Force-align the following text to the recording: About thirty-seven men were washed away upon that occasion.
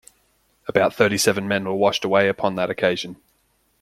About 0.67 0.95
thirty-seven 0.95 1.47
men 1.47 1.63
were 1.65 1.75
washed 1.75 2.03
away 2.03 2.27
upon 2.27 2.55
that 2.55 2.71
occasion. 2.71 3.17